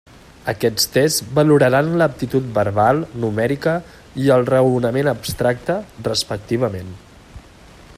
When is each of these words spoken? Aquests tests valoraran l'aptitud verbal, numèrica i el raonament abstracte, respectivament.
Aquests 0.51 0.87
tests 0.93 1.25
valoraran 1.39 1.91
l'aptitud 2.01 2.47
verbal, 2.55 3.03
numèrica 3.25 3.77
i 4.25 4.33
el 4.37 4.49
raonament 4.53 5.13
abstracte, 5.15 5.81
respectivament. 6.13 6.95